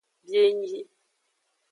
[0.25, 0.81] Bienyi.